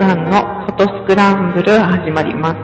[0.00, 2.56] さんのフォトスクランブル始まります。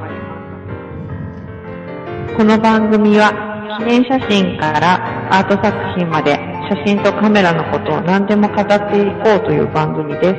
[2.35, 3.30] この番組は
[3.79, 6.32] 記念写真からアート作品まで
[6.71, 10.35] 写真とカメラのことを何でも語っていこうという番組です。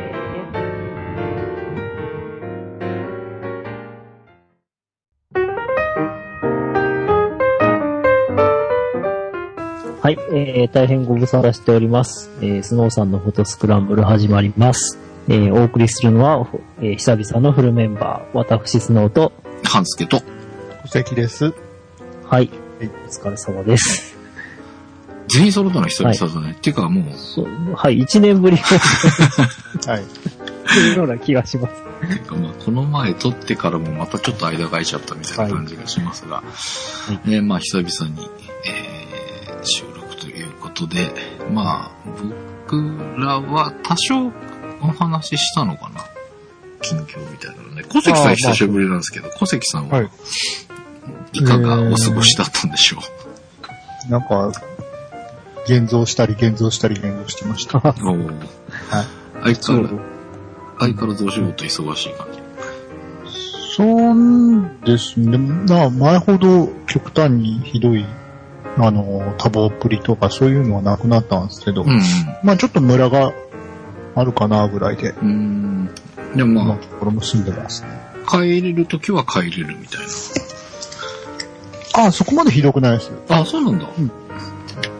[10.01, 12.31] はい、えー、大変ご無沙汰しております。
[12.41, 15.06] えー、スノーさんのフォトスクランブル始まります。
[15.29, 16.47] えー、お送りするのは、
[16.79, 20.21] えー、久々のフルメンバー、私スノーと、半助と。
[20.83, 21.53] 戸籍です。
[22.25, 24.15] はい、お疲れ様です。
[25.27, 26.53] 全員揃ったの久々だね。
[26.53, 27.45] っていうかもう、そう
[27.75, 28.57] はい、1年ぶり
[29.85, 30.03] はい。
[30.73, 31.83] というような気がします。
[32.07, 36.43] てかまあこの前撮ってからもまたちょっと間が空いちゃったみたいな感じがしますが、
[37.25, 38.29] いねまあ久々に、
[38.65, 39.07] えー
[39.63, 41.11] 収録ということで、
[41.51, 42.09] まあ
[42.69, 44.31] 僕らは多少
[44.81, 46.01] お話ししたのかな？
[46.81, 47.83] 近況みたいなのね。
[47.83, 50.09] 小関さあーん久しぶりなんですけど、小関さんははい
[51.33, 52.97] いかがお過ごしだったんでしょ
[54.09, 54.51] なんか、
[55.65, 57.79] 現像したり現像したり現像してました。
[57.79, 57.81] う。
[57.81, 58.47] おー
[59.43, 59.95] 相変わらず、
[60.79, 62.39] 相変わらずお仕事忙しい感じ？
[63.75, 65.37] そうですね。
[65.37, 68.05] まあ、前ほど極端にひどい、
[68.77, 71.99] あの、多忙っぷりとかそういうのはなくなったんですけど、うん
[72.43, 73.33] まあちょっとムラが
[74.19, 75.89] あるかなぐらいで、うん。
[76.17, 76.37] うん。
[76.37, 77.89] でもまあころも住んでますね。
[78.29, 79.99] 帰れるときは帰れるみたい
[81.93, 83.11] ああ、そこまでひどくないです。
[83.29, 83.39] な。
[83.39, 83.87] あ、そうなんだ。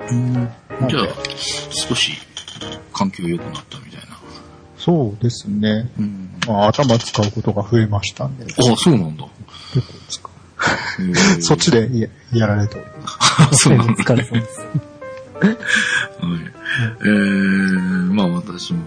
[0.10, 0.34] うん。
[0.34, 0.48] なん
[0.88, 0.90] で？
[0.90, 1.08] じゃあ、
[1.90, 2.14] 少し
[2.94, 4.18] 環境良くなったみたいな。
[4.78, 5.90] そうですね。
[6.00, 6.30] うん。
[6.48, 9.26] まあ、頭使うことが増えましたんで、あ、そうなんだ。
[9.74, 10.30] 結構使
[11.40, 11.42] う。
[11.42, 13.18] そっちでややられております。
[13.20, 13.94] あそうなんだ。
[13.94, 14.60] お疲れ様です。
[14.60, 15.58] はい。
[17.02, 18.80] えー、まあ私も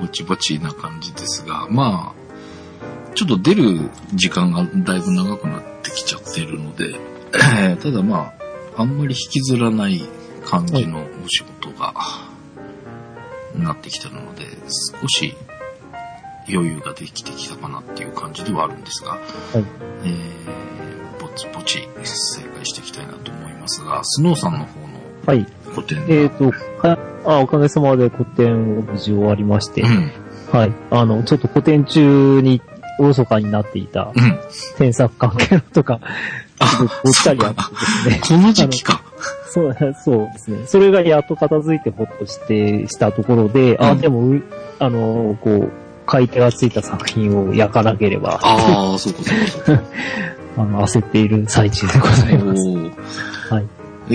[0.00, 6.94] ぼちぼちな感じですが、まあ、ちょっと出る時間がだいぶ長くなってきちゃってるので、
[7.32, 8.32] え ーただま
[8.76, 10.02] あ、あんまり引きずらない
[10.44, 11.94] 感じのお仕事が、
[13.56, 14.44] なってきてるので、
[15.00, 15.34] 少し
[16.48, 19.20] 余裕ができてきたかなっていう感じではあるんですが、はい。
[20.04, 25.46] えー、ぼちぼち正解していきたいなと思いますが、スノーさんの方のはい、
[25.82, 26.50] 個えっ、と、
[26.80, 30.10] かあ、おかげさまで個展を無事終わりまして、うん。
[30.52, 32.62] はい、あの、ちょっと個展中に
[32.98, 34.38] おろそかになっていたうん。
[34.76, 36.00] 添削関係のとか、
[36.58, 37.60] ちょっとごっちゃりあって
[38.10, 38.38] ですね。
[38.40, 39.02] この時期か。
[39.46, 40.66] そう、そうですね。
[40.66, 44.42] それがやっと片付いてほっとして、したところで、あ、うんでも、う
[44.78, 45.72] あの、こう、
[46.06, 49.82] 買い手がついた作品を焼かなければ、ああ、そうかそうか。
[50.56, 52.62] あの、焦っている最中でございます。
[52.62, 52.92] おー
[53.50, 53.66] はい。
[54.10, 54.14] え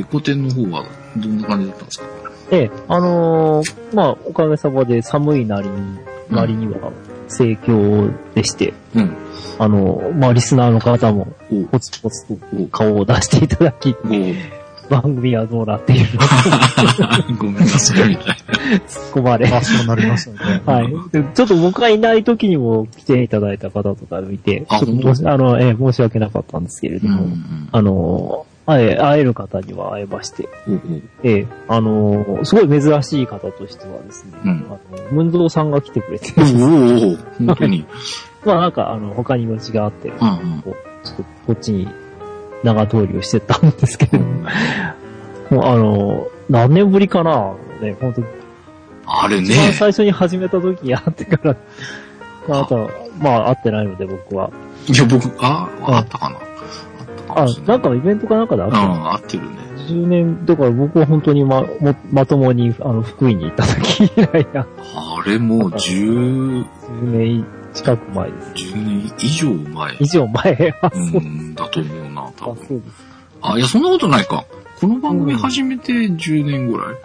[0.00, 0.84] ー、個展の方は
[1.16, 2.04] どんな感じだったんですか？
[2.50, 5.98] ええ、あのーまあ、おかげさまで寒いなりに、うん
[6.30, 6.92] なりには
[7.28, 9.16] 盛況でして、うん。
[9.58, 12.36] あの、まあ、リスナーの方も、おポツポツと
[12.70, 13.96] 顔を出していただき、
[14.90, 18.42] 番組はどうなっているのか ごめんなさい、みたい突っ
[19.14, 19.48] 込まれ。
[19.50, 20.40] まあ、そうなりますよね。
[20.66, 20.92] はい。
[21.12, 27.14] でちょっと僕がいない時にも来ていただいた方とか見て、あちょっと申しあの、ええ申し訳なかったんですけれどな。
[27.14, 27.68] うも、ん。
[27.72, 30.74] あの、会え、会える方には会えまして、おお
[31.22, 37.86] ええ、あの、すごい珍しい方としてはですね、うんあの、ムンゾーさんが来てくれて、おお本当に。
[38.44, 40.62] まあなんか、あの、他に用事があって、うんうん。
[40.62, 41.88] こうちょっとこっちに
[42.62, 44.42] 長通りをしてたんですけれども、
[45.50, 48.22] もうあの、何年ぶりかなね、本当
[49.06, 49.72] あれね。
[49.72, 51.56] 最初に始めた時に会ってから、
[52.48, 54.50] あなたは、まあ会ってないので僕は。
[54.86, 56.36] いや、僕、あ、あったかな。
[57.42, 58.94] あなんかイベントかなんかで会ったの？
[58.94, 59.50] うん、合ってるね。
[59.88, 68.52] 10年、だから僕は本当にま、もまともに、あの、福井に行った時以来な、あれもう10、10年近く前です。
[68.74, 69.96] 10年以上前。
[70.00, 72.66] 以上前、あ、うそう、ん、だと思うな、あ多分。
[72.66, 72.92] そうです。
[73.40, 74.44] あ、いや、そんなことないか。
[74.80, 76.96] この番組始めて10年ぐらい？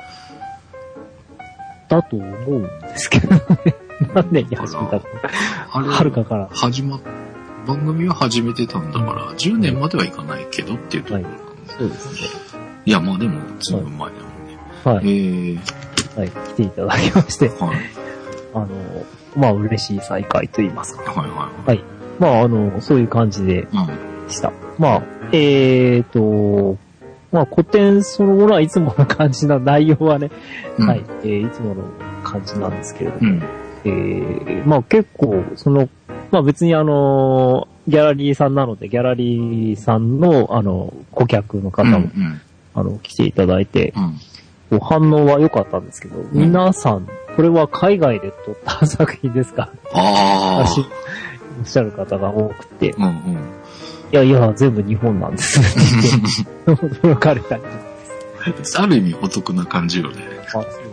[1.88, 3.40] だと思うんですけどね。
[4.14, 5.02] 何年に始めたの？
[5.72, 6.50] あれ、はるかから。
[6.52, 7.00] 始まっ、
[7.66, 11.40] 番組は始めてたんだから、10年まではいかないけどっていうところなんで。
[11.78, 12.30] そうですね。
[12.86, 14.58] い、や、まあでも、ずいぶん前だもんね。
[14.84, 15.06] はい。
[15.06, 16.30] えー、はい。
[16.30, 17.78] 来ていただきまして、はい、
[18.54, 18.68] あの、
[19.36, 21.12] まあ嬉しい再会と言いますか。
[21.12, 21.84] はい、はい。
[22.20, 24.30] まああの、そういう感じでうん。
[24.30, 24.52] した。
[24.78, 26.78] まあ、えーと、
[27.32, 30.30] まあ古典そのものはいつもの感じな内容はね、
[30.78, 31.84] うんはい、えーいつもの
[32.24, 33.44] 感じなんですけれども、うん。
[33.86, 35.90] えーまあ結構、その、
[36.34, 41.94] まあ別にあの、ギャラリーさんなので、ギャラリーさんの、あの、顧客の方うん。
[41.94, 42.42] うも、ん。
[42.74, 43.94] あの、来ていただいて、
[44.72, 44.80] うん。
[44.80, 49.70] 反応は良かったんですけど、皆さんこれは海外で撮った作品ですか？
[49.94, 50.66] あ
[51.60, 53.06] おっしゃる方が多くて、いあ。
[53.06, 53.38] うんうん。
[54.12, 56.18] やいや、全部日本なんですって
[56.66, 57.64] 言って驚かれたり。
[58.78, 60.16] ある意味お得な感じよね。
[60.48, 60.88] あ、そうですね。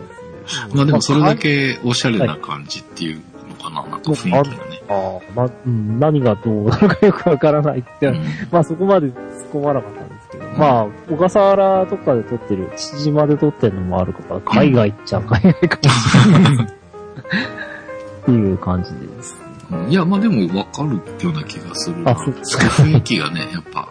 [0.75, 4.70] まあでもそれだけおしゃれな感じっていうのかな、なんか雰囲気がね。
[4.91, 9.15] ああ、ま、うん、何がどうなのかよくわからないって、うんまあそこまで突っ
[9.53, 16.65] 込まなかったんですけど、まあ、小笠原とかで撮ってる、父島で撮ってるのもあるから、海外っちゃ海外かもしれない。
[16.65, 19.35] っていう感じです。
[19.71, 22.11] うんいや、まあでもわかるような気がするな。
[22.11, 23.87] あそうですか雰囲気がね、やっぱ、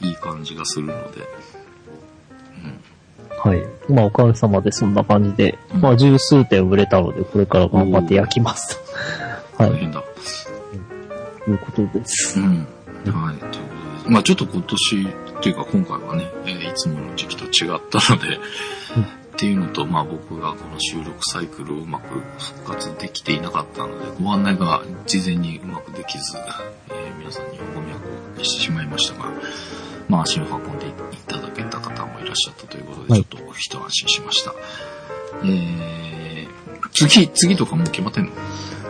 [0.00, 1.22] いい感じがするので。
[3.44, 3.62] はい。
[3.88, 8.82] まあおかげさまでそんな感じで、うんまあ十数点売れたので、これから頑張って焼きますと。
[9.58, 9.70] はい。
[9.70, 10.02] 大変だ。
[11.44, 12.40] ということです。
[12.40, 12.66] うん。
[13.12, 13.36] はい。
[13.38, 13.50] というこ
[14.02, 14.10] とで。
[14.10, 15.08] まあちょっと今年、
[15.40, 18.36] っていうか今回はね、えーいつもの時期と違ったので、
[18.96, 26.36] うんっていうのと、まあ僕がこの収録サイクルをうまく復活できていなかったので、ご案内が事前にうまくできず、
[26.90, 28.08] えー皆さんにご迷惑
[28.40, 29.32] をしてしまいましたが、
[30.08, 30.92] まあ足を運んでい
[31.26, 34.54] ただけた方もいらっしゃったということで、はいちょっと一安心しました。
[35.44, 36.48] えー、
[36.92, 38.32] 次、次とかもう決まってんの？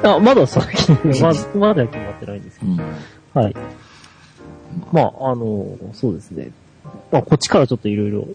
[0.04, 2.76] あ、まだ先に、 まだ、まだ決まってないんですけうん。
[2.76, 2.82] ど。
[3.34, 3.56] はい。
[4.93, 6.50] まあ、あの、そうですね。
[7.10, 8.26] まあ、こっちからちょっといろいろ、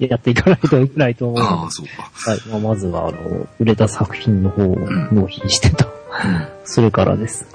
[0.00, 2.10] やっていかないといけないと思うのでああ、そうか。
[2.12, 2.40] はい。
[2.48, 4.76] まあ、まずは、あの、売れた作品の方を
[5.12, 5.86] 納品してと。
[5.86, 6.34] うん。
[6.34, 7.46] はい、それからです。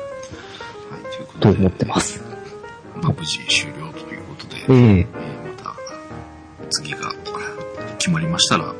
[1.11, 1.55] ということで。
[1.55, 2.23] と思ってます。
[3.01, 5.05] まあ、無事終了ということで、えええー
[5.57, 5.75] また、
[6.69, 6.97] 次が
[7.97, 8.73] 決まりましたら、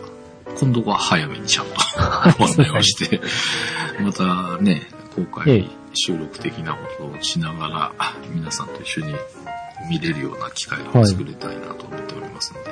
[0.60, 1.74] 今度は早めにちゃんと
[2.38, 3.22] ご案内をして、
[4.02, 7.94] またね、公ええ開収録的なことをしながら、
[8.34, 9.16] 皆さんと一緒に
[9.90, 12.70] 見れるような機会を作りたいなと思っておりますので、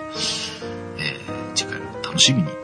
[1.00, 2.64] えー次回も楽しみにお待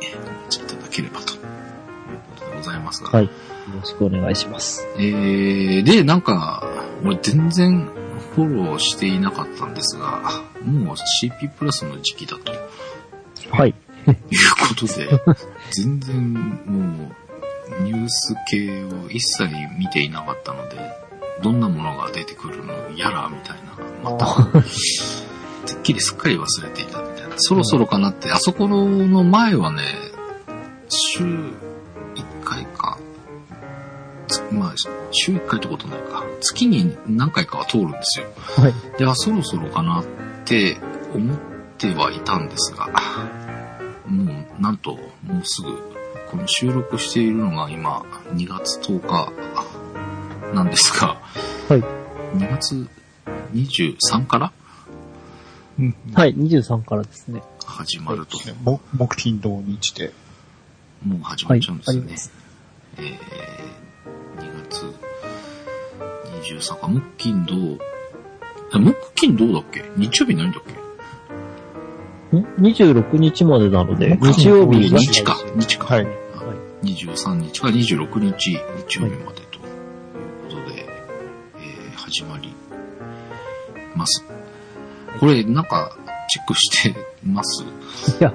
[0.49, 3.23] ちいただければということでございますが、はい。
[3.23, 3.31] よ
[3.73, 4.87] ろしくお願いします。
[4.97, 6.63] えー、で、なんか、
[7.03, 7.89] 俺全然
[8.35, 12.51] フォローしていなかったんですが、もう CP プラスの時期だと
[13.49, 13.73] はい。
[14.05, 14.15] こ
[14.75, 15.09] とで、
[15.71, 17.11] 全然も
[17.79, 20.77] うニュース系を一切見ていなかったので、
[21.41, 23.57] どんなものが出てくるのやらみたい
[24.03, 24.61] な、また、
[25.65, 27.33] てっきりすっかり忘れていたみたいな。
[27.37, 29.81] そろそろかなって、あそこの前はね、
[30.89, 31.53] 週1
[32.43, 32.97] 回か、
[34.27, 34.73] つまあ、
[35.11, 36.23] 週1回ってことないか。
[36.41, 38.27] 月に何回かは通るんですよ。
[38.37, 38.73] はい。
[38.97, 40.05] で、あ、そろそろかなっ
[40.45, 40.77] て
[41.13, 41.37] 思っ
[41.77, 42.89] てはいたんですが、
[44.63, 44.91] なんと、
[45.23, 45.77] もうすぐ、
[46.31, 47.99] この収録しているのが今、
[48.33, 51.17] 2月10日なんですが、
[51.67, 51.81] はい。
[52.37, 52.87] 2月
[53.53, 54.53] 23から
[55.77, 56.33] うんはい。
[56.35, 57.43] 23からですね。
[57.65, 60.13] 始まると、も木金土日で。
[61.05, 61.79] もう始まはいっちゃうん。
[61.79, 62.01] ですよね。
[62.03, 62.31] あります。
[62.99, 64.85] えー、2月
[66.71, 67.53] 23日、木金土、
[68.73, 69.83] え木金土だっけ？
[69.97, 70.71] 日曜日ないんだっけ？
[70.71, 70.82] ん
[72.59, 74.97] ?26 日までなので、木日曜日が。
[74.99, 75.85] 日か、日か。
[75.95, 76.07] はい。
[76.83, 78.57] 23日から26日、
[78.87, 79.61] 日曜日までという
[80.49, 80.85] ことで、
[81.57, 82.53] えー始まり
[83.95, 84.23] ます。
[85.19, 85.95] これ、なんか、
[86.29, 86.95] チェックして
[87.25, 87.63] ます？
[87.63, 88.33] いや、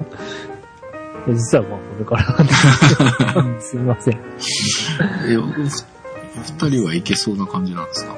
[1.27, 3.59] 実はまあこれから。
[3.61, 4.17] すみません。
[5.29, 8.15] え、お二人はいけそうな感じなんですか？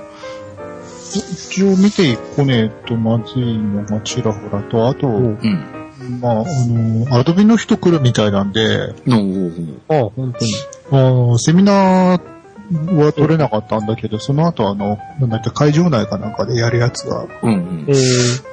[1.19, 6.19] 一応見てこねえとまずいのがちらほらと、あと、うんうん。
[6.19, 8.93] まあ、あの、アドビの人来るみたいなんで、
[9.89, 10.53] ああ、本当に。
[10.91, 12.31] あのセミナー
[12.95, 17.91] は取れなかったんだけど、その後あの、なんだっけ、会場内かなんかでやるやつがうんうんえ。
[17.91, 17.95] ー、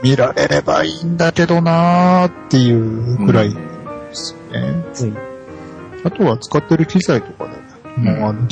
[0.03, 3.57] 見られればいいんだけどなーっていうくらいで
[4.13, 4.61] すね。
[4.61, 5.13] はい。
[6.05, 7.49] あとは使ってる機材とか
[7.97, 8.49] で、もうあの、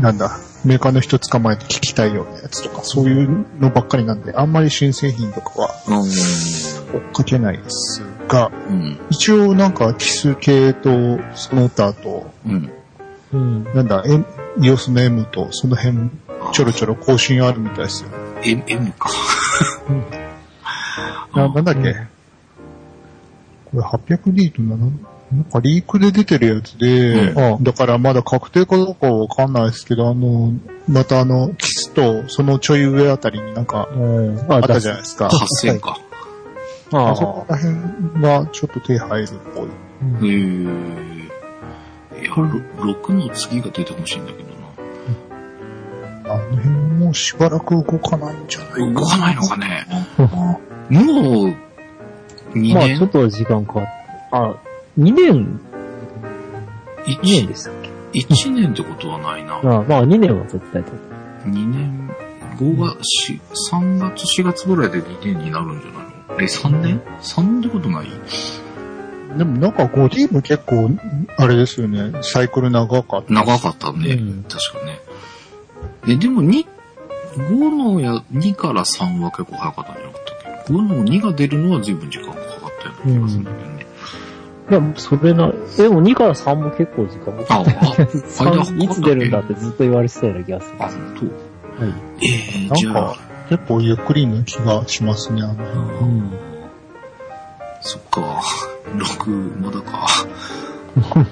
[0.00, 6.02] なんだ、メーカーの人捕まえて聞きたいようなやつとか、そういうのばっかりなんで、あんまり新製品とかはうん。
[6.02, 8.98] 追っかけないですが、うん。
[9.10, 12.70] 一応なんか奇数系とその他と、うん。
[13.32, 13.64] うん。
[13.74, 14.24] なんだ、M、
[14.58, 16.10] EOS の M とその辺
[16.52, 18.10] ちょろちょろ更新あるみたいですよ。
[18.44, 19.10] M、M か。
[21.34, 22.08] ななんだっけ、うん
[23.66, 24.76] これ 800D とな、
[25.32, 30.52] なんかリークで出てるやつで、うんだからまだ確定かどうかはわかんないですけど、あの、
[30.88, 34.38] またあの、キスとそのちょい上あたりになんかうん。
[34.48, 35.28] ああったじゃないですか。
[35.28, 35.98] 8000か。
[36.92, 40.28] ああそこら辺がちょっと手入るっぽい。
[40.28, 42.22] へえ。
[42.22, 44.48] いや、ろ6の次が出てほしいんだけど
[46.28, 46.34] な。
[46.34, 48.94] あの辺もうしばらく動かないんじゃない。
[48.94, 49.86] 動かないのかね。
[50.88, 51.54] もう、
[52.56, 53.84] 2まあ、ちょ年っと時間かかっ
[54.30, 54.54] あ、
[54.98, 55.60] 2年
[57.06, 57.74] 2年でしたっ
[58.12, 59.60] け？1年ってことはないな。
[59.62, 60.92] まあ、まあ2年は絶対と。
[61.44, 62.10] 2年、
[62.58, 63.38] 5月、
[63.72, 66.40] 3月、4月ぐらいで2年になるんじゃないの？
[66.40, 68.06] え、3年 ?3 年ってことない？
[69.36, 70.90] でもなんか 5D も結構、
[71.36, 73.32] あれですよね、サイクル長かった。
[73.32, 74.14] 長かったね。
[74.14, 74.98] うん確かね。
[76.08, 76.66] え、でも2、
[77.36, 83.75] 5のや、2から3は結構早かったんじゃなかったっけ ?5 の2が出るのは随分時間がかかったような気がするんだけどね。
[84.68, 90.76] いや、それな、でも2から3も結構時間かあ、あ、 かかかったっ3けいつ出るんだってずっと言われてたような気がする。
[90.80, 90.96] あ、本
[91.78, 91.84] 当。
[91.84, 91.94] はい。
[92.22, 93.16] えー、じゃあなんか、
[93.48, 96.30] 結構ゆっくりな気がしますね、あの辺うん。
[97.80, 98.42] そっか。
[98.96, 100.06] 6、まだか。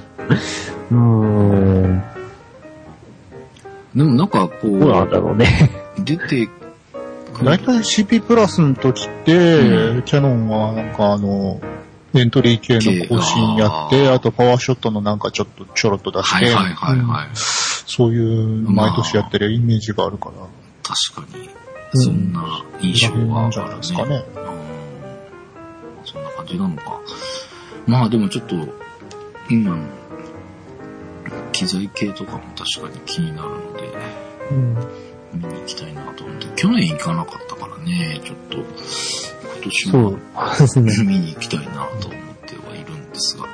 [0.92, 2.02] うーん。
[3.96, 5.70] でもなんかこどうなんう、だろうね。
[5.98, 9.32] 出てく大体 CP プラスの時って、
[9.98, 11.60] うキャノンはなんかあの、
[12.14, 17.28] エントリー系の更新やって、系あとパワーショットのなんかちょっとちょろっと出して、はいはいはいはい。
[17.34, 20.34] そういう毎年やってるイメージがあるから、
[20.82, 21.48] 確かに、
[21.94, 24.08] そんな印象があなんじゃないるですかね。
[24.10, 24.24] ね。
[24.36, 24.54] うん
[26.04, 27.00] そんな感じなのか。
[27.86, 28.56] まあでもちょっと、
[29.50, 29.84] 今の
[31.52, 33.92] 機材系とかも確かに気になるので、
[34.50, 34.74] うん。
[35.34, 38.64] 見に行きたいなと思って、去年行かなかったからね、ちょっと、今
[39.64, 40.18] 年そもう
[40.58, 40.92] ですね。
[41.04, 41.90] 見に行きたいなと思っ
[42.46, 43.44] てはいるんですが。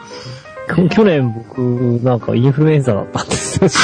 [0.88, 1.58] 去年僕、
[2.04, 3.68] なんかインフルエンザだったんですよ。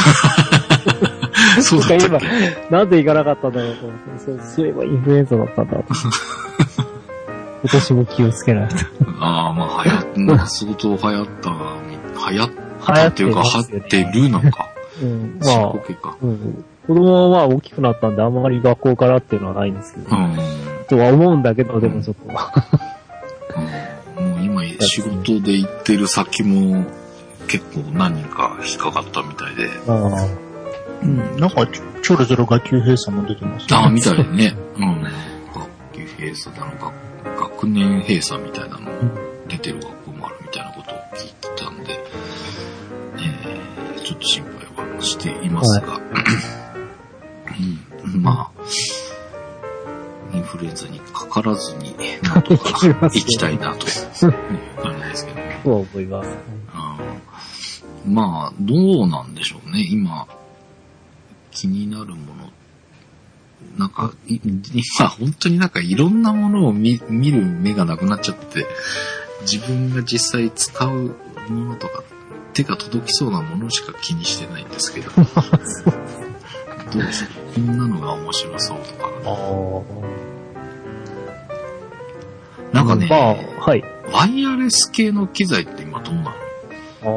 [1.62, 2.26] そうだったっけ？
[2.70, 3.98] なんで行かなかったんだろうと思っ
[4.38, 5.78] て、そういえばインフルエンザだったんだ。
[7.62, 8.76] 今年も気をつけないと。
[9.20, 11.50] ああ、まあ流行っ、なんか相当流行った、
[12.30, 12.50] 流行っ
[12.86, 14.68] たっていうか、流行ってるのか。
[15.02, 15.72] うん、ま進あ。
[16.22, 20.36] うん、子供はまあ大きくなったんであんまり学校からっていうのはないんですけど、うん。
[20.88, 22.22] とは思うんだけど、でもちょっと、
[24.18, 24.30] うん。
[24.30, 26.84] もう今仕事で行ってる先も
[27.48, 29.68] 結構何人か引っかかったみたいで。
[29.86, 30.28] まあ、
[31.02, 34.56] うん、なんかちょろちょろ学級閉鎖も出てますああ、みたいね。
[34.76, 35.02] うん。
[35.02, 35.10] 学
[35.92, 36.92] 級閉鎖なのか、
[37.38, 38.90] 学年閉鎖みたいなのも
[39.48, 41.98] 出てる学校もあるみたいなことを聞いてたんで、
[43.18, 44.44] えー、ちょっと心
[44.76, 46.00] 配はしていますが、
[48.04, 48.66] うん、まあ、
[50.46, 53.86] フルエンザにかからずに、 なんとか行きたいなと
[54.82, 55.40] 感じですけど。
[55.64, 56.30] そう思います。
[58.06, 59.86] うんまあ、どうなんでしょうね。
[59.90, 60.28] 今、
[61.50, 62.50] 気になるもの。
[63.76, 64.38] なんか、い
[64.98, 68.64] 今、本当になんかいろんなものを見見る目がなくなっちゃって、
[69.42, 70.90] 自分が実際使う
[71.48, 72.04] ものとか、
[72.52, 75.10] 手が届きそうなものしか気にしてないんですけど。
[76.92, 77.30] どうですか？
[77.54, 79.10] こんなのが面白そうとか。
[82.78, 82.84] ああ。
[82.84, 83.84] なんかね、まあ、はい。
[84.12, 86.30] ワイヤレス系の機材って今どうなの？
[86.30, 87.10] ああ、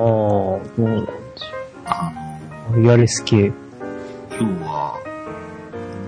[0.77, 1.45] どうなんでし
[1.85, 2.11] あ
[2.71, 2.85] の、ょう。
[2.85, 3.51] ワイヤレス系。
[4.39, 4.99] 要は、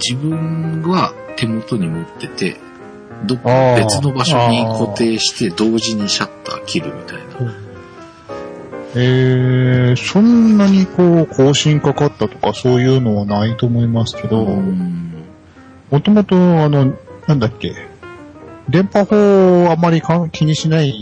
[0.03, 2.57] 自分は手元に持ってて、
[3.25, 7.21] どっか別の場所に固定して同時にシャッター切るみたいな。
[8.93, 15.23] えー、そんなにこう、更新かかったとかそういうのはないと思いますけど、うん
[15.91, 16.93] もともとあの、
[17.27, 17.75] なんだっけ、
[18.69, 20.99] 電波法をあまりか気にしない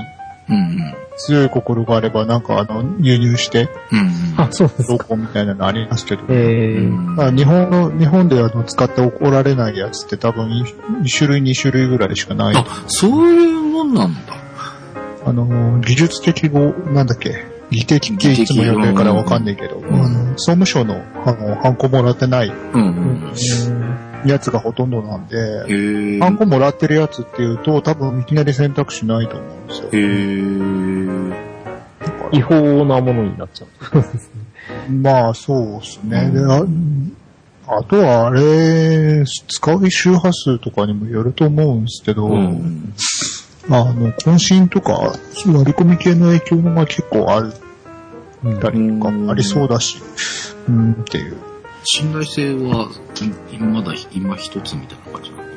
[0.49, 3.69] うん強い心があれば、なんかあの、輸入して、
[4.37, 4.93] あ、そうですか。
[4.93, 12.55] どこみたいなのありますけど、まあ、日本の、日本であの使って怒られないやつって多分1種類2種類ぐらいしかない。
[12.55, 14.19] あ、そういうもんなんだ。
[15.25, 19.85] あの、技術的語、なんだっけ、技的っていつも読んでるからわかんないけど、ん。
[19.85, 22.47] あの総務省の、あの、ハンコもらってない。
[22.47, 23.33] うんうん。
[24.25, 26.19] やつがほとんどなんで。
[26.19, 29.89] ハンコもらってるやつっていうと、多分いきなり選択肢ないと思うんですよ。
[29.91, 29.97] へ
[32.33, 32.37] え。
[32.37, 34.91] 違法なものになっちゃう。
[34.91, 36.29] まあ、そうですね。
[36.31, 37.15] でうん
[37.67, 42.93] ああとは、あれ、使う周波数とかにもよると思うんですけど、うん。
[43.69, 47.53] あの、渾身とか、割り込み系の影響が結構ある
[48.59, 49.97] たりとかうんありそうだし、
[50.67, 51.37] うん、っていう。
[51.91, 52.89] 信頼性は、
[53.51, 55.49] いまだ今一つみたいな感じなのか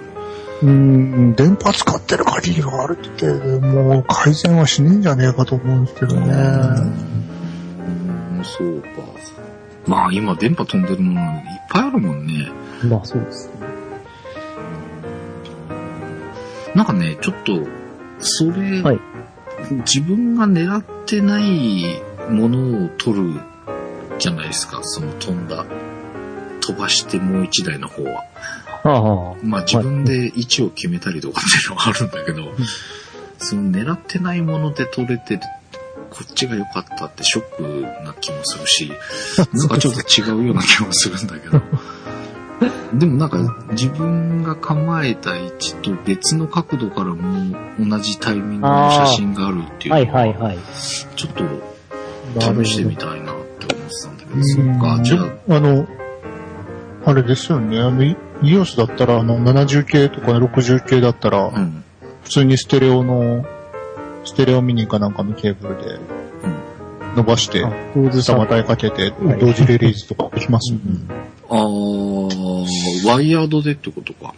[0.63, 3.27] うん、電波使ってる限りはあるって、
[3.61, 6.27] もう改善はしねえんじゃねえかと思うんですけどね。
[6.29, 6.81] な。
[6.81, 6.85] う
[8.41, 8.89] ん、そうか。
[9.87, 12.51] まあ今電波飛んでるものいっぱいあるもんね。
[12.85, 13.53] まあそうですね。
[16.75, 17.67] なんかね、ちょっと、
[18.21, 19.01] それ、はい
[19.71, 23.41] 自分が狙ってないものを取る
[24.19, 25.65] じゃないですか、その飛んだ。
[26.63, 28.25] 飛ばしてもう一台の方は。
[28.85, 32.53] ああ、まあ自分で位置を決めたりとかっていうのはあるんだけど、
[33.39, 35.41] その狙ってないもので取れてる
[36.11, 38.93] こっちが良かったってショックな気もするし、
[39.53, 41.63] なんかちょっと違うような気もするんだけど。
[42.95, 43.39] でもなんか
[43.71, 50.59] 自分が構えた位置と別の角度からも同じタイミングの写真があるっていうはいのは、はいはい。
[51.17, 55.87] ちょっと試してみたいなって思ってたんだけど、うんそっか、じゃあ、あの、
[57.05, 57.81] あれですよね。
[57.81, 61.85] あの、イ EOS だったら、あの、70系とか60系だったら、うん、
[62.23, 63.45] 普通にステレオの、
[64.25, 67.17] ステレオミニかなんかのケーブルでうん。
[67.17, 67.65] 伸ばして、
[68.23, 70.83] 下またいかけて、はい同時レリースとかできますよね。
[71.49, 74.35] あー、ワイヤードでってことか。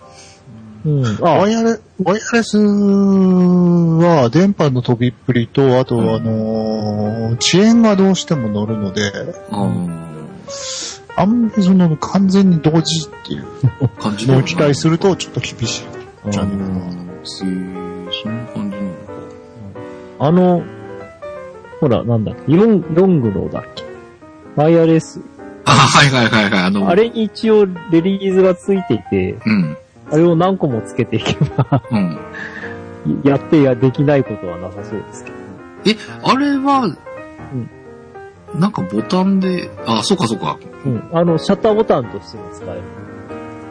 [0.84, 1.06] うん。
[1.26, 9.02] あ、ワイヤレ、ワイヤレスは電波の飛びっぷりと、あと、うんあのー遅延がどうしても乗るので、
[9.50, 10.04] あー、
[11.16, 13.44] あんまりその完全に同時っていう
[14.00, 15.84] 感じのを期待するとちょっと厳し
[16.26, 16.30] い。
[16.30, 18.96] じゃあねうんへーそんな感じなのか。
[20.20, 20.62] あの、
[21.80, 23.84] ほら、なんだっけ、ヨン、ヨングのだっけ？
[24.56, 25.20] ワイヤレス。
[25.64, 29.76] あ、はいはいはいはい、あの、あれに一応レリーズがついていて、うん、
[30.10, 32.18] あれを何個もつけていけば、うん。
[33.24, 35.36] やってやできないことはなさそうですけど。
[35.86, 36.94] え、あれは、
[38.58, 40.58] なんかボタンで、あ、そうかそうか。
[40.84, 41.10] うん。
[41.12, 42.82] あの、シャッターボタンとしても使える。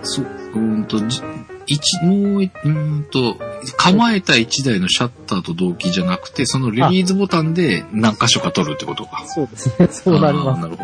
[0.03, 1.21] そう、うーんと、じ
[1.65, 3.37] 一、もうい、うーんと、
[3.77, 9.23] 構えた一台のシャッターと同期じゃなくて、そのリリーズボタンで何箇所か取るってことか。
[9.27, 9.87] そうですね。
[9.91, 10.61] そうなります。
[10.61, 10.83] なるほ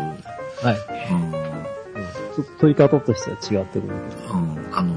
[0.68, 0.78] はい。
[1.10, 1.34] うん。
[1.34, 1.50] うん
[2.36, 3.94] ちょっと取り方としては違ってくる。
[4.32, 4.68] うん。
[4.72, 4.94] あの、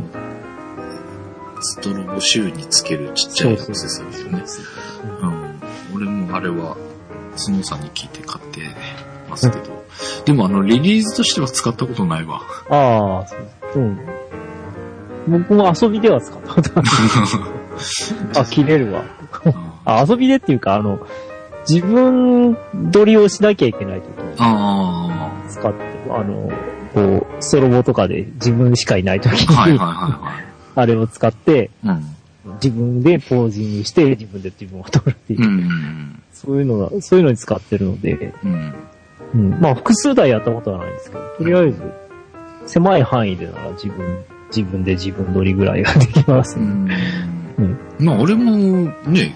[1.62, 4.44] ストロボシューにつけるちっちゃいアクセサリーよね。
[5.22, 5.62] うん。
[5.96, 6.78] 俺もあれは、
[7.36, 8.62] スノーさんに聞いて買って
[9.30, 9.84] ますけど。
[10.26, 12.42] でもあの、リリーズとしては使ったことないわ。
[12.70, 13.36] ああ、そ
[13.80, 13.84] う。
[13.84, 14.00] うん。
[15.28, 16.88] 僕も遊びでは使ったことある。
[18.40, 19.04] あ、切れるわ。
[19.46, 21.06] うんあ、遊びでっていうか、あの、
[21.68, 22.58] 自分
[22.92, 26.52] 撮りをしなきゃいけないときにあ使って、あの、
[26.94, 29.54] こう、ストロボとかで自分しかいないときあ。
[29.54, 30.32] はいはいに、は
[30.76, 32.00] あれを使って、いはい。
[32.56, 35.48] 自分でポージングして、自分で自分を撮るっていう、うん。
[35.48, 36.23] うん。
[36.34, 38.74] そういうのが、そういうのに使ってるので、うん。
[39.34, 39.50] うん。
[39.62, 41.82] まあ、複数台やったことはないんですけど、とりあえず、
[42.66, 44.24] 狭い範囲でなら自分、
[44.56, 46.66] 自分で自分撮りぐらいができますね。
[46.66, 46.90] うん
[47.58, 48.56] うんまあ俺も
[49.08, 49.36] ね、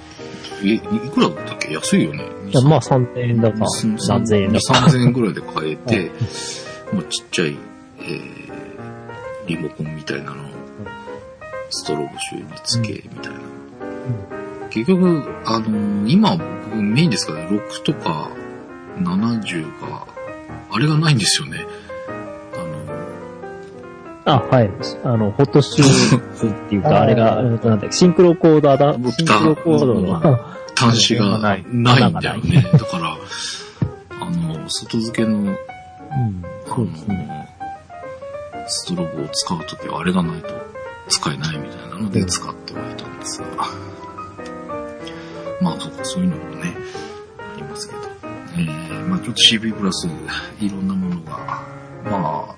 [0.64, 1.72] え、いくらだったっけ？
[1.74, 2.24] 安いよね。
[2.66, 3.60] まあ、3000円だか、
[4.08, 4.74] 何千円だか。
[4.74, 6.12] 3000円ぐらいで買えて、
[6.92, 7.56] まあちっちゃい、
[8.00, 10.46] えー、リモコンみたいなのを、
[11.70, 14.37] ストロボシューにつけ、みたいな。
[14.78, 18.30] 結局、あのー今僕メインですからね、6とか
[19.00, 20.06] 70が、
[20.72, 21.66] あれがないんですよね。
[24.26, 24.70] あのあ、はい。
[25.04, 28.94] あの、ホットシューズっていうか、 あれが、なんだっけ、シンクロコーダーだ。
[28.94, 30.40] 僕シンクロコードの、
[30.76, 32.70] 端子がないないんだよね。
[32.72, 33.18] だから、
[34.22, 35.48] あの、外付けの、うん。
[35.48, 35.58] あ
[36.68, 37.48] そうですね。
[38.54, 40.50] の、ストロボを使うときはあれがないと
[41.10, 43.48] 使えないみたいなので使ってはいたんですが。
[45.62, 46.74] まあ、そうか、そういうのもね、
[47.38, 48.02] ありますけど。
[48.58, 50.08] えー、まあちょっと CB プラス、
[50.60, 51.64] いろんなものが、
[52.06, 52.56] まあ、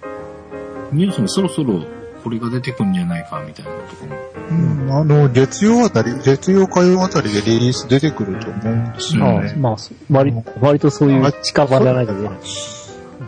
[0.91, 1.83] ニュースもそろそろ
[2.23, 4.15] これが出てくんじゃないかみたいなとこも。
[4.49, 9.53] うん、あの、月曜あたり、月曜火曜あたりでリリース出てくると思うんですよね。
[9.55, 9.75] あまあ、
[10.09, 12.29] 割、割とそういう近場じゃないとね。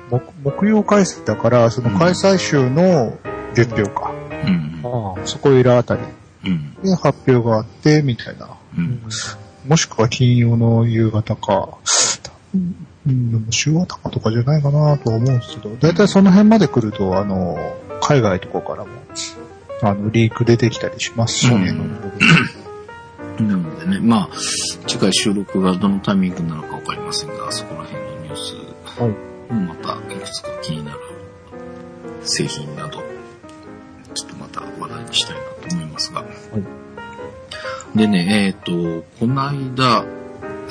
[0.09, 3.17] 木木曜開催だから、その開催週の
[3.55, 4.11] 月曜か。
[4.45, 4.81] うん。
[4.83, 5.27] ああ。
[5.27, 6.01] そこいらあたり
[6.45, 6.73] うん。
[6.83, 8.49] で発表があって、みたいな。
[8.77, 9.01] うん。
[9.67, 11.77] もしくは金曜の夕方か。
[12.53, 17.57] うん、週頭とかじゃないかなとは思うんですけど、だいたいその辺まで来ると、あの、
[18.01, 18.91] 海外とかからも、
[19.81, 21.71] あの、リーク出てきたりしますしね。
[23.39, 24.35] なのでね、まあ、
[24.87, 28.55] 次回収録がどのタイミングなのかわかりませんが、そこら辺のニュース
[28.99, 29.53] はい。
[29.53, 30.99] もまたいくつか気になる
[32.23, 33.01] 製品など、
[34.13, 36.23] ちょっとまた話題にしたいなと思いますが。
[37.95, 40.05] でね、えっ、と、この間、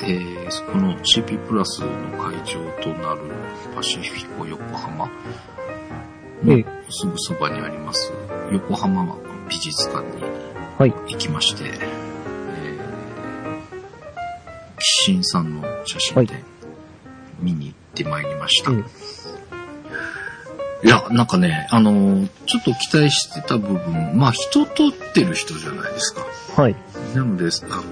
[0.03, 3.21] えー、この CP プラスの会場となる
[3.75, 5.11] パシフィコ横浜の
[6.47, 8.11] ええすぐそばにあります
[8.51, 9.05] 横浜
[9.47, 10.23] 美術館に
[10.79, 10.91] はい。
[10.91, 12.79] 行きまして、えー、
[14.79, 16.43] キシンさんの写真展、
[17.39, 18.71] 見に行ってまいりました。
[18.71, 18.83] え
[20.83, 26.25] いや、なんかね、あのーちょっと期待してた部分、まあ人撮ってる人じゃないですか。
[26.59, 26.75] はい。
[27.15, 27.83] なので、あ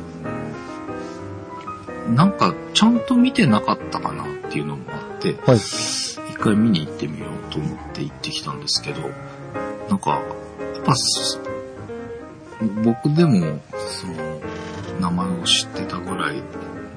[2.09, 5.57] なんかちゃんと見てなかったかなっていうのもあって、はい。
[5.57, 9.01] 一回見に行ってみようと思って行ってきたんですけど、
[9.89, 10.17] なんか、や
[10.81, 11.39] っぱす、
[12.83, 14.41] 僕でも、その、
[14.99, 16.41] 名前を知ってたぐらい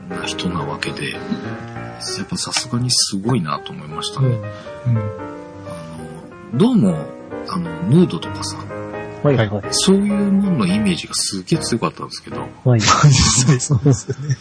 [0.09, 4.29] な人なわけで、やっぱさすがにすごいなと思いましたね。
[4.87, 4.95] うん。
[4.95, 4.99] うん。
[4.99, 5.03] あ
[6.53, 6.97] の、どうも、
[7.49, 8.59] あの、ヌードとかさ、
[9.23, 9.51] はいはい。
[9.71, 12.81] そういうもののイメージがすげえ強かったんですけど、はい。
[13.07, 14.37] 実際そうですよね。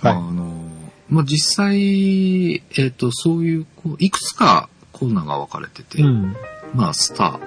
[0.00, 0.68] はいあの、
[1.08, 6.36] まあ、実際、えっ、と、そういう、こういくつかコーナーが分かれてて、うん。
[6.74, 7.40] まあ、スター、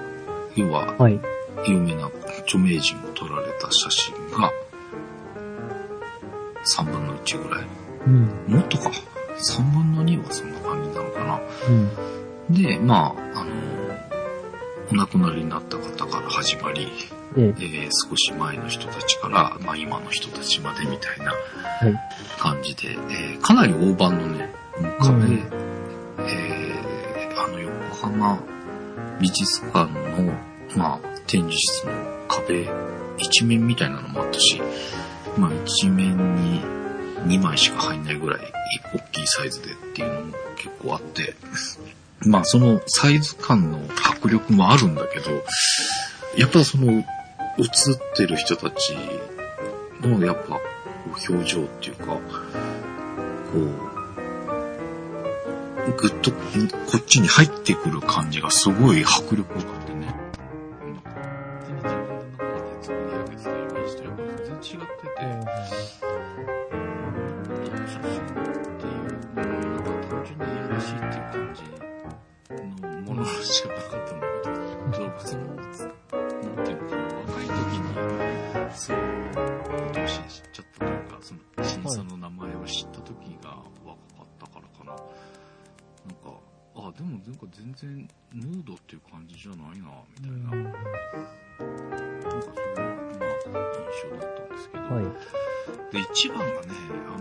[0.55, 1.19] 要は、はい。
[1.67, 2.09] 有名な
[2.47, 4.51] 著名人を撮られた写真が、
[6.65, 7.65] 3分の1ぐらい。
[8.07, 8.29] うん。
[8.47, 8.91] もっとか。
[9.37, 11.39] 3分の2はそんな感じなのかな。
[11.69, 12.53] うん。
[12.53, 13.30] で、まあ、
[14.91, 16.87] お亡くなりになった方から始まり、
[17.35, 17.49] で、え。
[17.49, 21.37] ー少し前の人たちから、まあ今の人たちまでみたいなは
[21.87, 21.99] い。
[22.39, 24.49] 感じで、えーかなり大判のね、
[24.99, 25.33] 壁、うん
[26.19, 28.39] えーあの横浜
[29.19, 30.33] 美術館の、
[30.75, 31.93] まあ、展示室の
[32.27, 32.67] 壁
[33.17, 34.61] 一面みたいなのもあったし、
[35.37, 36.61] まあ一面に
[37.37, 38.41] 2枚しか入んないぐらい
[38.93, 41.33] 大きいサイズでっていうのも結構あって、
[42.25, 45.43] まあそのサイズ感の迫力もあるんだけど、
[46.37, 47.05] やっぱその映っ
[48.15, 48.95] てる人たち
[50.01, 50.59] のやっぱ
[51.29, 52.19] 表情っていうか、こ
[53.57, 53.91] う、
[55.97, 56.37] ぐっとこ
[56.97, 59.80] っちに入ってくる感じがすごい迫力が
[86.91, 89.87] あ、でもなんか全然ヌードっていう感じじゃないな、
[90.19, 90.49] みたいな。
[90.51, 90.79] なんか
[91.61, 92.77] そういう、
[93.51, 94.83] まあ、印象だったんですけど。
[94.83, 95.03] はい。
[95.93, 96.51] で、一番がね、
[97.07, 97.17] あ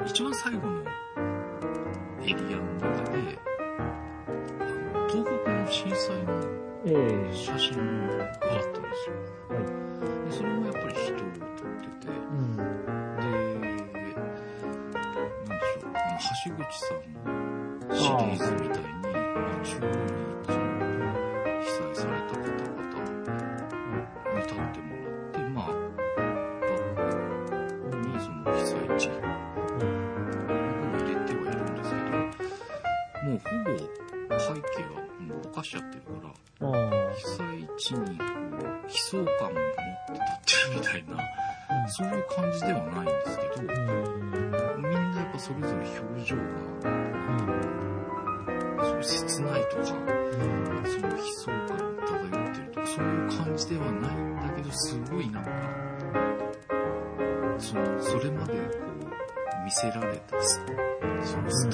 [0.00, 0.82] の、一番最後の
[2.22, 3.18] エリアの中で、
[4.60, 4.62] あ
[4.94, 6.30] の東北の震災の
[6.86, 7.76] ええ写真
[8.18, 8.30] があっ
[8.72, 9.16] たんですよ。
[9.48, 9.62] はい。
[10.28, 11.26] でそれもやっぱり人を撮っ
[11.80, 12.56] てて、うん。
[12.56, 16.96] で、なんでしょう、あの橋口さん
[17.88, 18.93] のシリーズみたいに、まあ、
[19.34, 19.98] 中央に
[20.46, 20.62] その
[21.60, 22.92] 被災された方々
[24.34, 26.22] に立ってもらって、まあ、バ
[26.70, 26.92] ッ
[27.90, 29.10] クにその被災地を
[30.92, 32.16] 入れてはいるんですけど、
[33.24, 33.72] もうほぼ
[34.38, 36.68] 背景がもうぼかしちゃってるから、
[37.14, 37.38] 被災
[37.78, 39.62] 地にこう悲壮感を持っ
[40.10, 41.12] て立ってるみたいな、
[41.88, 43.62] そういう感じではないんですけど、
[44.76, 46.42] みんなやっぱそれぞれ表情が、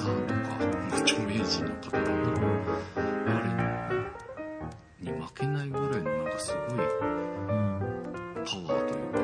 [0.01, 0.57] ターとか、
[0.89, 2.43] まあ著名人の方々の、
[3.27, 3.31] あ
[5.01, 9.19] れに負けないぐらいのなんかすごいパワーというか、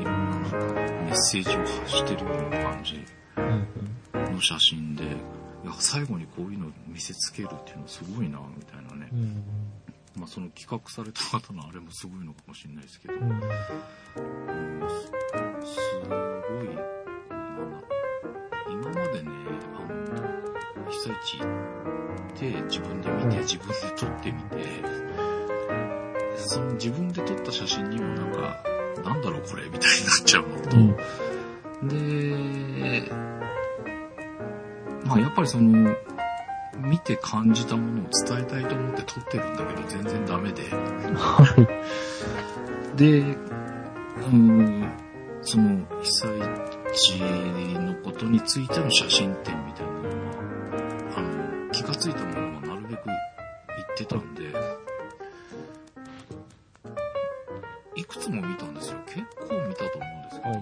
[0.00, 0.56] いろんななんか
[1.04, 3.04] メッセージを発してるような感じ
[4.14, 5.06] の写真で、い
[5.66, 9.08] や最後にこういうのを見せつけるっていうのすごいな、みたいなね。
[9.12, 9.44] うん。
[10.16, 13.22] まあその企画された方のあれもすごいのかもしれないですけど、うん。
[13.22, 13.40] うん
[15.60, 16.68] すすごい、
[18.72, 19.30] 今までね、
[20.88, 24.56] 被災地行って自分で見て、うん自分で撮ってみて、
[26.36, 28.62] その自分で撮った写真にもなんか、
[29.04, 31.88] なんだろうこれみたいになっちゃうのと、うん。
[31.88, 33.12] で、
[35.04, 35.94] まあやっぱりその、
[36.78, 40.62] 見て感じたものを伝えたいと思って撮ってるんだけど全然ダメで、
[41.14, 41.44] は
[42.96, 42.98] い。
[42.98, 44.88] で、うん、
[45.42, 46.38] その被災
[47.02, 50.10] 地のことについての写真展みたいなのは、
[51.16, 54.42] あの、気がついたものはなるべく言ってたんで、
[57.96, 58.98] いくつも見たんですよ。
[59.06, 60.58] 結構見たと思うんですけど、はい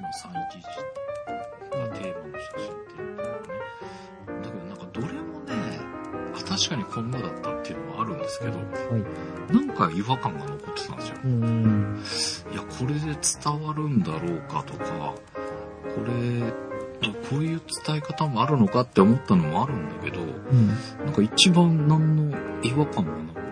[0.00, 3.42] まあ311がテーマの写真展みたいなね。
[4.44, 5.52] だけどなんかどれもね、
[6.34, 9.52] あ、確かにこんなだったっていうのはあるんですけど、はい。
[9.52, 11.16] なんか違和感が残ってたんですよ。
[11.24, 12.02] うん。
[12.52, 14.84] いや、これで伝わるんだろうかとか、
[15.31, 15.31] こ
[16.02, 16.52] れ、
[17.30, 20.68] こういう伝え方もあるのかって思ったのもあるんだけど、うん。
[21.04, 23.42] なんか一番何の違和感もなく。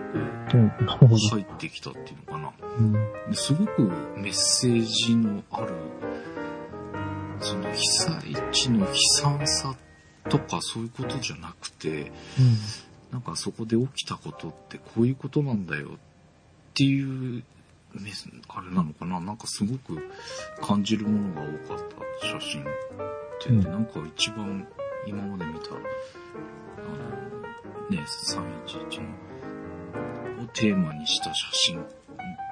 [0.51, 2.51] 入ってきたっていうのかな。
[2.77, 2.93] うん。
[2.93, 2.99] で
[3.33, 3.83] すごく
[4.17, 5.73] メッセージのある、
[7.39, 9.75] その被災地の悲惨さ
[10.29, 12.11] とかそういうことじゃなくて、
[13.11, 15.91] なんかそこで起きたことってこういうことなんだよっ
[16.73, 17.43] ていう
[18.47, 19.19] あれなのかな？
[19.19, 19.97] なんかすごく
[20.61, 21.87] 感じるものが多かっ
[22.21, 22.65] た写真っ
[23.41, 23.61] て、うん。
[23.63, 24.67] なんか一番
[25.05, 25.79] 今まで見た、あの、
[27.89, 28.03] ね、
[28.67, 29.01] 311
[30.37, 31.83] のをテーマにした写真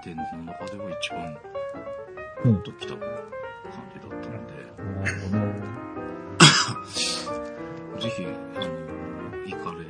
[0.04, 1.38] 展の中では一番
[2.46, 2.64] うん。
[2.64, 3.08] ときた感
[3.94, 4.54] じだったので。
[8.00, 8.66] ぜひ、あの、
[9.46, 9.88] 行かれる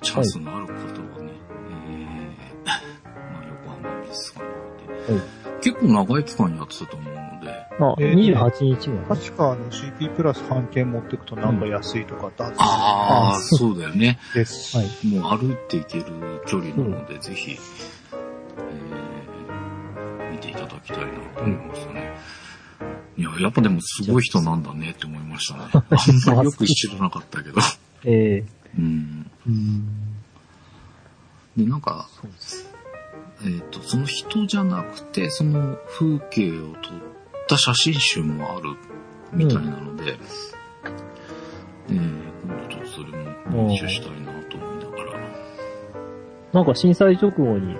[0.00, 0.72] チャンスのある方
[5.62, 9.20] 結構長い期間やってたと思うので、あ、えー28日まで。
[9.22, 12.66] 確かあの CP プラス半券持ってくとなんか安いとかだったあ
[13.32, 14.18] あ、あそうだよね。
[14.34, 14.76] です。
[14.76, 15.06] はい。
[15.06, 16.04] もう歩って行ける
[16.46, 17.60] 距離なので、ぜひ、えー
[20.32, 22.12] 見ていただきたいなと思いましたね。
[23.18, 25.64] いや、やっぱでもすごい人なんだねって思いましたね。
[25.72, 25.78] あ
[26.32, 27.60] んまりよく知らなかったけど。
[28.04, 28.44] ええ
[28.78, 29.30] うん。
[29.46, 29.86] うん。
[31.56, 32.69] で、なんか、そうです。
[33.44, 36.76] えっ、と、その人じゃなくて、その風景を撮っ
[37.48, 38.76] た写真集もある
[39.32, 40.18] みたいなので、
[41.88, 43.06] えー今度ちょっとそれ
[43.50, 45.20] も練習したいなと思いながら。
[46.52, 47.76] なんか震災直後に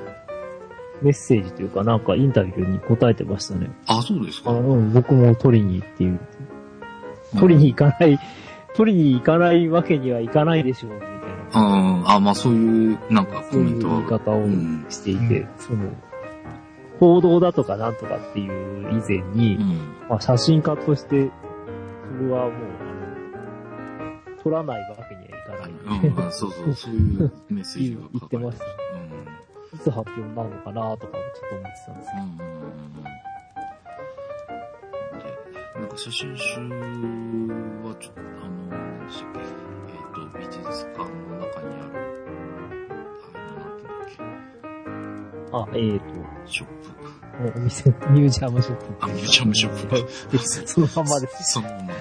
[1.03, 3.71] メッセージというかなんかインタビューに答えてましたね。
[3.87, 4.53] あ、そうですか。
[4.53, 6.21] うん僕も取りにっていう。
[7.39, 8.19] 取りに行かない、
[8.75, 11.01] 取りに行かないわけにはいかないでしょう、み
[11.53, 12.15] たいな。
[12.15, 13.95] あまあそういう、なんかコそういうメントは。
[13.97, 14.87] 言い方をうん。
[14.89, 15.49] していて、うん。
[15.59, 15.91] その、
[16.99, 19.95] 報道だとかなんとかっていう以前に、うん。
[20.09, 21.31] まあ写真家として、
[22.19, 25.71] それはもう、あの、撮らないわけにはいかない。
[26.11, 27.33] うん、あそうそう、そういう。
[27.49, 28.65] メッセージが言ってました。
[28.65, 29.41] うん。
[29.73, 32.25] いつ発表になるのかなとかもちょっと思ってたんですけうん。
[32.25, 32.39] うん。
[32.39, 32.71] うん。
[32.97, 33.07] う
[35.17, 35.21] ん。
[35.21, 35.89] で、なん。
[35.89, 36.43] か写真集
[37.87, 39.70] はちょっと、あの、何でしたっけ、えっ、と、
[40.41, 41.91] 美術館の中にある、
[45.53, 46.05] あえーと、
[46.47, 46.73] け、ショップ。
[47.43, 48.87] おお店、ミュージアムショップ。
[49.01, 50.39] あ、ミュージアムショップ。
[50.69, 51.53] そのまんまです。
[51.55, 51.95] そのまま。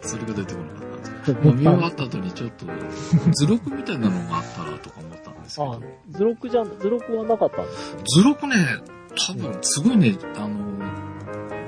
[0.00, 1.40] それが出てこなかったんですけど。
[1.44, 2.66] まあ見終わった後にちょっと、
[3.32, 7.98] 図録みたいなのがあったらとか思ったんですけあど、、図録じゃ、図録はなかったんですか？
[8.06, 8.54] 図録ね、
[9.28, 10.74] 多分、すごいね、あの、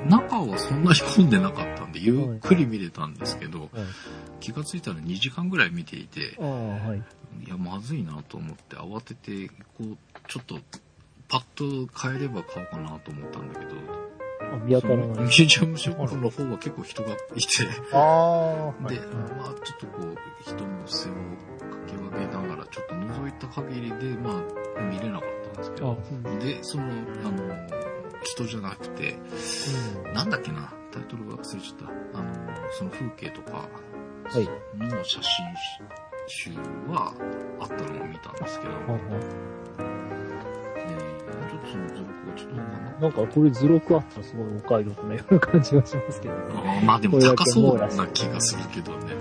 [0.09, 3.69] 中はそんなに混んでなかったんで、ゆっくり見れたんですけど、はい。
[4.41, 6.25] 気がついたら2時間ぐらい見ていて、い。
[7.47, 9.97] いや、まずいなと思って慌てて、こう、
[10.29, 10.61] ちょっと、
[11.29, 13.73] パッと買えれば買おうかなと思ったんだけど、
[14.41, 15.07] あ、見当たらない。
[15.07, 17.17] そのミュージアムショップの方は結構人がいて、
[17.93, 19.01] ああ、で、
[19.39, 21.19] まあちょっとこう、人の背をか
[21.89, 24.43] き分けながら、ちょっと覗いた限りで、ま
[24.79, 26.39] あ見れなかったんですけあ、ど、うん。
[26.39, 26.85] で、その、
[27.25, 27.87] あの、
[28.23, 29.19] 人じゃなくて、
[30.15, 32.19] なんだっけな、タイトルが忘れちゃった。
[32.19, 32.35] あの、
[32.73, 34.49] その風景とかはい。
[34.79, 35.45] の写真
[36.27, 36.51] 集
[36.89, 37.13] は
[37.61, 41.07] あったのを見たんですけど、あえー
[41.49, 46.41] ちょっとその図録がちょっとわかんなあなんかこれ図録あったらすごいお買い得なような感じがしますけどね。
[46.55, 49.15] あーまあでも高そうな気がするけどね。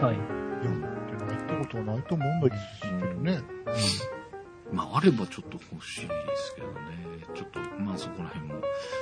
[0.00, 0.14] はい。
[0.14, 3.40] いや、でも行ったことはないと思うんですけどね。
[4.72, 6.72] まああればちょっと欲しいですけどね。
[7.34, 7.60] ちょっと、
[7.92, 8.54] まあそこら辺も、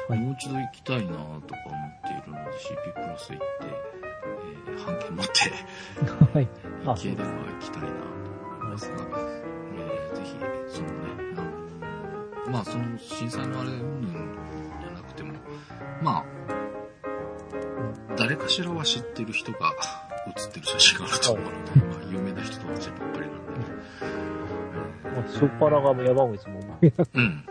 [0.08, 0.18] はい。
[0.18, 3.44] もう一度行きたいなとか思っているので CP プラス行って、
[4.66, 5.32] えー、半券持って
[6.34, 6.48] はい。
[6.86, 7.94] あ行ければ行きたいなと
[8.58, 8.90] 思います。
[8.90, 8.96] が、
[9.76, 10.30] えー、ぜひ、
[10.68, 10.94] そのね、
[11.36, 14.10] あのーまあその震災のあれうん
[14.80, 15.34] じゃなくても、
[16.02, 16.24] まあ、
[18.16, 19.72] 誰かしらは知ってる人が
[20.36, 23.60] 写ってる写真があると思うので、まあ有名な人たちばっかりなんで、
[25.04, 27.44] まあ、しょっぱなが山口も思いなくうん。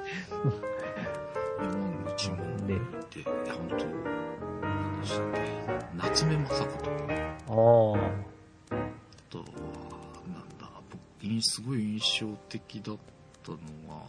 [12.49, 12.97] 的だっ
[13.43, 13.57] たの
[13.93, 14.03] は、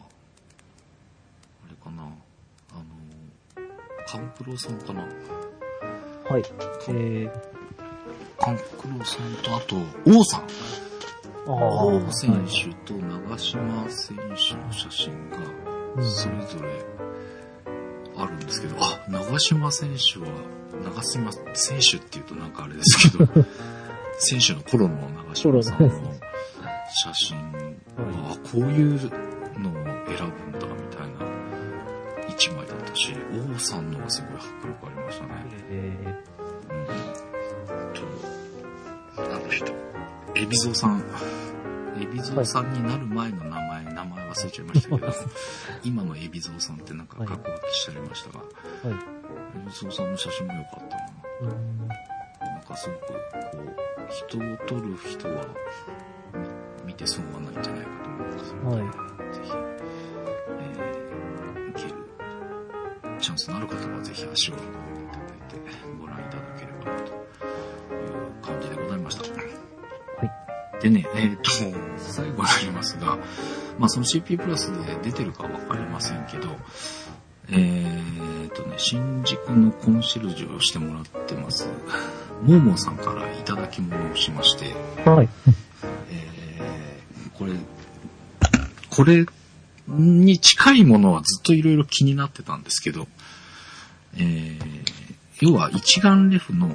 [1.67, 2.85] あれかな、あの、
[4.07, 5.03] カンクロさんかな。
[5.03, 6.43] はい。
[6.89, 7.31] えー、
[8.39, 8.63] カンク
[8.99, 9.77] ロさんと、あと、
[10.07, 10.47] 王さん。
[11.47, 14.23] 王選手と長島選手
[14.57, 16.85] の写真が、うんそれぞれ
[18.17, 20.29] あるんですけど、あ、長島選手は、
[20.85, 23.27] 長島選手っていうとなんかあれですけど、
[24.19, 25.91] 選手の頃の長島さんの
[27.03, 27.60] 写真は、
[28.15, 29.11] あこういう
[29.59, 29.75] のを
[30.07, 31.27] 選ぶんだみたいな
[32.29, 33.15] 一枚だったし、
[33.55, 35.31] 王さんのがすごい迫力ありましたね。
[35.71, 36.23] え
[36.71, 38.03] うんと、
[39.19, 39.73] あの人、
[40.35, 41.05] エビゾウさん。
[42.01, 45.13] エビゾウさんになる前の名前、名前忘れちゃいましたけど、
[45.85, 48.99] 今のエビゾウさんってなんか格好書きしてありましたが、ー、はい。
[48.99, 51.53] エビゾウさんの写真も良かったな。
[51.53, 51.89] うん
[52.41, 53.15] なんかすごく、こ
[53.59, 53.77] う、
[54.11, 55.47] 人を撮る人は、
[57.01, 58.91] て損はないんじゃないかと思いますので、はい。
[59.35, 59.51] ぜひ、
[60.61, 61.01] えー
[63.21, 65.57] チャンスのある方はぜひ足を運んでいただいて
[66.01, 67.21] ご覧いただければなという
[68.41, 69.23] 感じでございました。
[69.25, 69.29] は
[70.79, 70.83] い。
[70.83, 71.51] でね、えっ、と、
[71.99, 73.19] 最後になりますが、
[73.79, 76.49] まあその CP プラスで出てるかわかりませんけど、
[77.51, 81.69] えっ、とね、新宿のコンシェルジュをしてもらってます、
[82.43, 85.29] モーモーさんからいただき物をしまして、はい。
[89.01, 89.25] これ
[89.89, 93.09] に近いものはずっといろいろ気になってたんですけど、
[94.15, 94.61] えー
[95.41, 96.71] 要は一眼レフの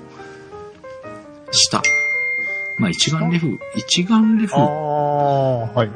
[1.51, 1.83] 下。
[2.79, 4.55] まあ一眼レフ、一眼レフ。
[4.55, 5.91] あ、あ、はい。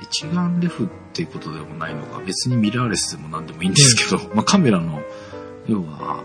[0.00, 5.02] 一眼レフっていうことでもないのか、別にミラーレスでも何でもいいんですけど、まあカメラの、
[5.68, 6.24] 要は、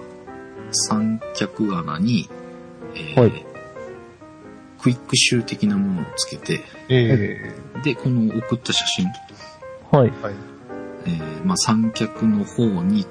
[0.72, 2.30] 三脚穴に、
[2.96, 3.51] えーはい
[4.82, 9.08] クイックシュー的なものをつけて、えで、この送った写真、
[9.92, 10.14] はい。
[10.22, 10.36] えはい。
[11.06, 13.06] えーまあ、三脚の方に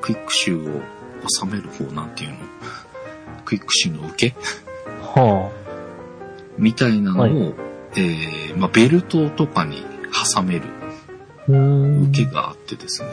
[0.00, 0.82] クイックシューを
[1.28, 2.36] 収める方なんていうの？
[3.44, 4.36] クイックシューの受け？
[5.00, 5.50] は
[6.58, 7.32] みたいなのを、はい。
[7.96, 9.84] えーまあ、ベルトとかに
[10.34, 10.62] 挟める。
[11.48, 13.08] 受けがあってですね、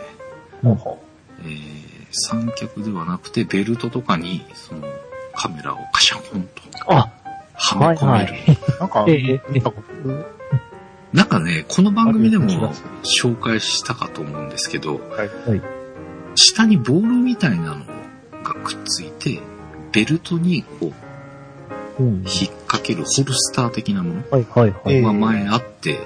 [0.63, 4.87] うんえー三脚ではなくてベルトとかにその
[5.35, 6.49] カメラをカシャコンと。
[6.87, 7.11] あ、
[7.57, 8.35] はめはいは込める。
[8.53, 8.57] い。
[8.79, 10.37] なんか、えええ見たこと
[11.13, 12.73] なんかね、この番組でも
[13.21, 15.49] 紹介したかと思うんですけど、はい。
[15.49, 15.61] はい。
[16.35, 17.85] 下にボールみたいなの
[18.43, 19.39] がくっついて、
[19.91, 20.93] ベルトにこ
[21.99, 22.15] ううん。
[22.19, 22.25] 引っ
[22.67, 24.95] 掛けるホルスター的なものはいはいはい。
[24.95, 25.99] ええが前あって、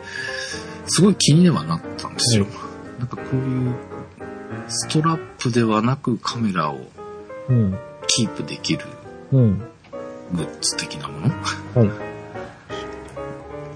[0.87, 2.45] すごい気にはなったんですよ。
[2.99, 3.75] なんかこういう
[4.67, 6.79] ストラップではなくカメラを
[7.49, 7.77] うん。
[8.07, 8.85] キープできる
[9.31, 9.61] うん。
[10.33, 11.29] グッズ的なもの
[11.75, 11.85] は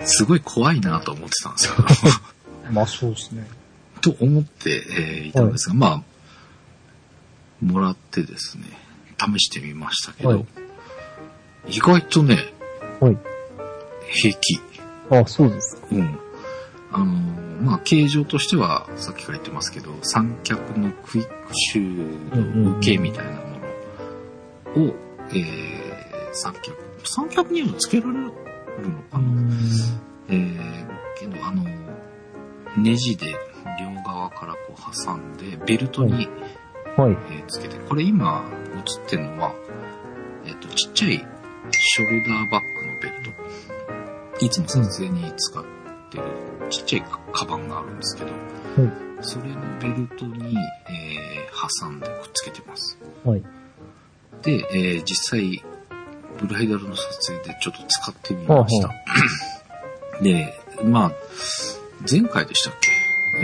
[0.02, 0.08] い。
[0.08, 1.74] すごい怖いなと思ってたんですよ。
[2.72, 3.48] まあそうですね。
[4.02, 6.04] と思って、えーいたんですが、まあ、
[7.66, 8.66] もらってですね、
[9.18, 10.46] 試してみましたけど、はい
[11.68, 12.38] 意外とね、
[13.00, 13.18] はい。
[14.08, 14.62] 平気。
[15.10, 15.88] あ、そうですか。
[15.92, 16.20] うん。
[16.92, 23.38] あのーまあ、形状としては、さっきから言ってますけど、三脚のクイックシューの受けみたいなも
[24.76, 24.96] のを、
[25.32, 25.85] えー、
[26.36, 26.76] 三脚。
[27.04, 28.32] 三脚にはつけられるの
[29.12, 29.24] かな、
[30.30, 31.86] えー、けど、あのー
[32.78, 33.28] ネジで
[33.80, 36.28] 両側からこう挟んで、ベルトに、
[36.98, 37.12] はい。
[37.12, 38.44] えーつけて、これ今
[38.76, 39.54] 映ってるのは、
[40.46, 41.26] えっ、と、ちっちゃい
[41.72, 43.34] ショルダーバッグのベル
[44.40, 44.46] ト。
[44.46, 45.64] いつも撮影に使っ
[46.12, 46.24] てる
[46.70, 48.32] ちっちゃいカバンがあるんですけど、
[49.22, 50.58] それのベルトに、
[50.90, 51.36] えー
[51.82, 52.98] 挟んでくっつけてます。
[53.24, 53.44] はい。
[54.44, 55.64] で、えー実際、
[56.40, 58.88] ブライダルの撮影でちょっと使ってみました。
[58.88, 58.94] は
[60.22, 61.12] で、まあ、
[62.10, 62.92] 前回でしたっけ？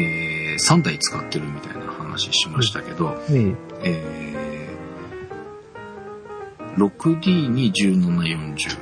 [0.02, 3.86] えー、3台使ってるみたいな話しましたけど、ええ。
[3.90, 8.78] えー、6D に1740、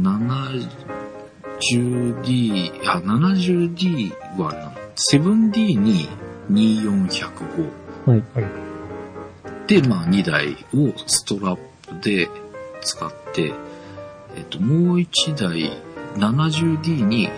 [0.00, 4.72] 70D、あ、70D はあれなの
[5.12, 6.08] 7D に
[6.50, 7.68] 2405。
[8.06, 8.22] はい。
[9.66, 11.60] で、まあ2台をストラップ
[12.08, 12.28] で
[12.88, 13.52] 使って、
[14.36, 15.70] えっと、もう1台
[16.16, 17.28] 70D に、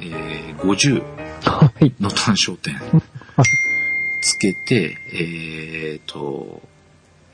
[0.00, 1.02] えー、50
[1.44, 1.92] はい。
[2.00, 2.74] の単焦点
[4.20, 6.60] つけて、えーと、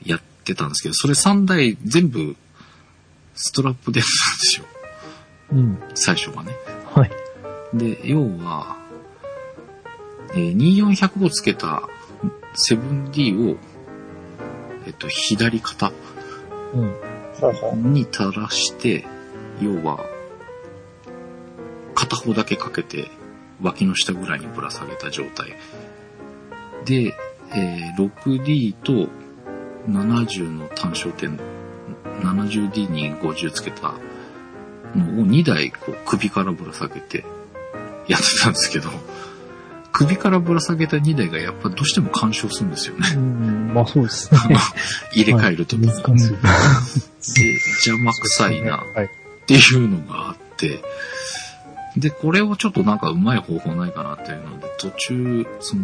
[0.05, 2.35] やってたんですけど、それ3台全部
[3.33, 4.65] ストラップでやってたんですよ。
[5.53, 5.79] うん。
[5.95, 6.53] 最初はね。
[6.93, 7.11] はい。
[7.73, 8.77] で、要は、
[10.33, 11.81] えー、2400をつけた
[12.69, 13.57] 7D を、
[14.85, 15.91] えっと、左肩
[16.75, 17.12] うん。
[17.75, 19.05] に垂らして、
[19.61, 20.05] 要は、
[21.95, 23.09] 片方だけかけて、
[23.61, 25.55] 脇の下ぐらいにぶら下げた状態。
[26.85, 27.15] で、
[27.55, 29.09] えー 6D と
[29.87, 31.39] 70の単焦点、
[32.21, 33.93] 70D に50つけた
[34.95, 37.25] のを2台こう首からぶら下げて
[38.07, 38.89] やってたんですけど、
[39.93, 43.07] 首からぶら下げた2台がやっぱどうしても干渉するんですよね。
[43.15, 43.73] うん。
[43.73, 44.57] まあそうですね。
[45.13, 45.87] 入れ替えるときに。
[45.87, 47.39] 難しい。
[47.39, 47.53] で、
[47.85, 49.05] 邪魔くさいなはい。
[49.05, 49.09] っ
[49.45, 50.83] ていうのがあって、
[51.95, 55.83] で、これをちょっとなんかうまい方法ないかなっていうので、途中、その、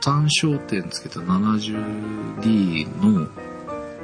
[0.00, 3.28] 単焦点つけた 70D の、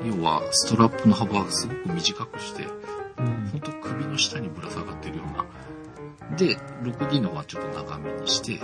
[0.05, 6.37] 要はストラップの幅をすごく短くして、うんほんと首の下にぶら下がってるような。
[6.37, 8.59] で、6D の方はちょっと長めにして、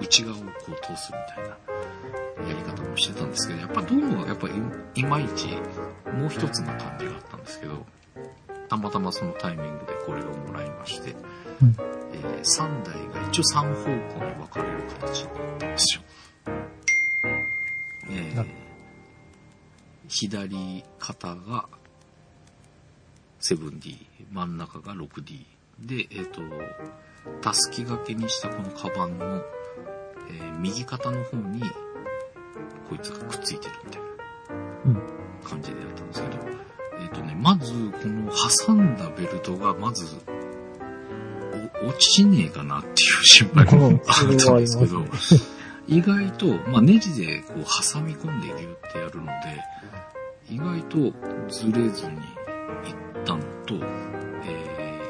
[0.00, 5.48] 内側をこう通すみたいなやり方もしてたんですけど、やっぱどうもやっぱいまいち
[6.12, 7.86] もう一つの感じがあったんですけど、
[8.68, 11.12] たまたまそのタイミングでこれをもらいまして、
[11.62, 11.76] うん
[12.12, 16.02] えー3台が一応3方向に分かれる形になったんですよ。
[18.10, 18.62] えー
[20.08, 21.68] 左肩が
[23.40, 25.46] 7D、真ん中が 6D。
[25.80, 26.42] で、えっ、と、
[27.40, 29.42] たすき掛けにしたこのカバンの、
[30.30, 31.60] えー右肩の方に、
[32.88, 34.08] こいつがくっついてるみたいな
[34.86, 34.94] うん。
[35.44, 36.38] 感じでやったんですけど、
[37.00, 38.30] えっ、とね、まず、この
[38.66, 40.04] 挟んだベルトが、まず、
[41.84, 42.94] お落ちねえかなっていう
[43.24, 45.04] 心配もうんあったんですけど
[45.88, 49.32] 意外と、まあ、ネジでこう挟み込んでギュってやるので、
[50.48, 50.96] 意外と
[51.48, 53.74] ずれずにいったのと、
[54.44, 55.00] え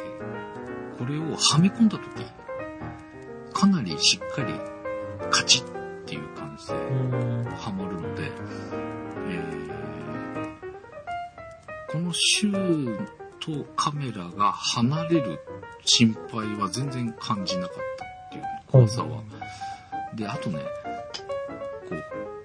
[0.95, 2.25] ー、これをはめ込んだとき、
[3.53, 4.55] かなりしっかり
[5.33, 7.45] カチッっていう感じでうん。
[7.45, 8.31] はまるので、
[9.29, 9.73] えー
[11.91, 13.07] このシュー
[13.39, 15.41] とカメラが離れる
[15.85, 19.23] 心配は全然感じなかったっていう怖さは。
[20.15, 20.61] で、あとね、
[21.91, 22.03] こう、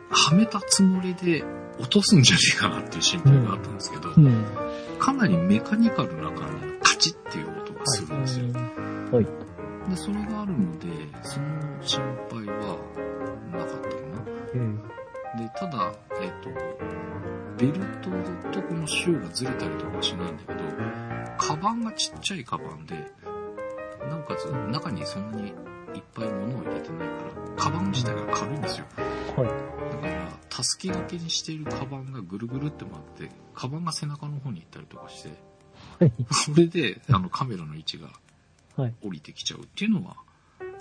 [0.10, 1.46] はめたつもりで
[1.80, 4.46] 落とすんじゃねえかなっていう心配があったんですけど、うん。
[5.00, 8.46] かなりメカニカルな感じのカチッっていう音がするんですよ。
[9.14, 9.47] はい。
[9.90, 10.88] で、それがあるので、
[11.24, 12.78] その心配は
[13.52, 14.26] なかったかな。
[14.54, 14.78] うん。
[14.78, 16.50] で、ただ、えっ、と、
[17.58, 18.10] ベルト
[18.52, 20.60] とこのシューがずれたりとかはしないんだけど、
[21.38, 22.96] カバンがちっちゃいカバンで、
[24.10, 25.54] なおかつ中にそんなにいっ
[26.14, 28.86] ぱい物を入れてないから、カバン自体が軽いんですよ。
[29.36, 29.48] はい。
[29.48, 35.30] だから、たすき掛けにしているカバンがぐるぐるって回って、カバンが背中の方に行ったりとかして、
[36.00, 36.14] はい。
[36.32, 38.16] それで、あの、カメラの位置がはい。
[38.84, 40.16] 降りてきちゃうっていうのは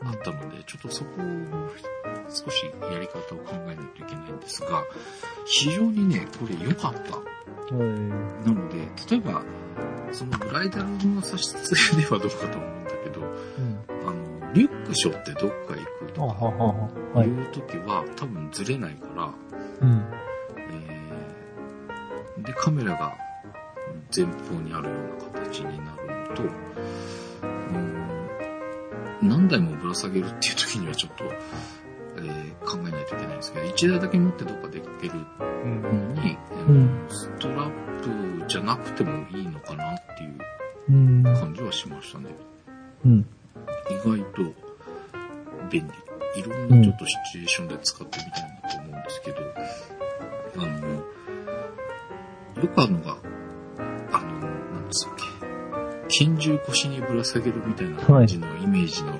[0.03, 1.69] あったので、ちょっとそこを
[2.29, 4.85] 少しやり方を考えないといけないんですが、
[5.47, 7.17] 非常にね、これ良かった。
[7.17, 7.23] は
[7.73, 7.89] い。
[8.47, 8.79] なので、
[9.11, 9.43] 例えば、
[10.13, 13.29] そのブライダルの差し付けではどうかと思うんだけど、うん。
[14.09, 17.29] あの、リュック背負ってどっか行くあとかい。
[17.29, 19.33] いう時は多分ずれないから、
[19.81, 20.05] うん。
[20.71, 23.15] えーで、カメラが
[24.15, 26.51] 前方にあるような形になるのと、うん
[29.23, 31.25] 何台もぶら下げるっていう時にはちょっと、
[32.19, 35.15] えー考えないといけないんですけど、1台だけ持ってどっか出かける
[35.65, 40.39] うんのに、えーうんストラップじゃなくてもいいのかなっていう
[40.91, 41.23] うん。
[41.23, 42.31] 感じはしましたね。
[43.05, 43.27] うん。
[43.91, 44.43] 意外と
[45.71, 46.41] 便利。
[46.41, 49.39] いろんなちょっとシチュエーションで使ってみたいなと思うんですけど、
[50.59, 50.89] あの、
[52.63, 53.17] よくあるのが、
[56.09, 59.19] 拳銃腰にぶら下げるみたいな感じのイメージの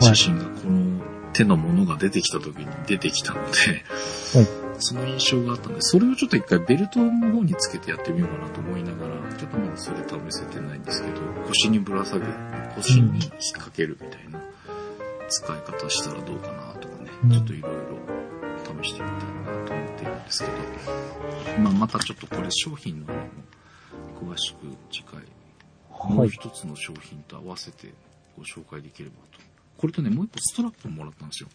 [0.00, 1.02] 写真がこの
[1.32, 3.84] 手のものが出てきた時に出てきたので、
[4.78, 12.26] その印象があったので、それをちょっと一回ベルトの方につけてやってみようかなと思いながら、ちょっとまだそれ試せてないんですけど、腰にぶら下げ、
[12.76, 14.40] 腰に引っ掛けるみたいな
[15.28, 17.30] 使い方したらどうかなとかね、うん。
[17.30, 17.78] ちょっといろいろ
[18.82, 20.52] 試してみたいなと思っているんですけど、
[21.60, 23.20] まあまたちょっとこれ商品の方も
[24.34, 25.20] 詳しく次回、
[26.08, 26.28] もはい。
[26.28, 27.92] う一つの商品と合わせて
[28.36, 29.38] ご紹介できればと。
[29.78, 31.48] これとね、もう一個ストラップもらったんですよ。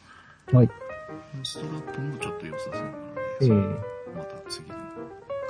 [0.54, 0.68] はい。
[0.68, 0.74] こ
[1.38, 3.62] のストラップもちょっと良さそうなので、ええそれを
[4.16, 4.76] また次の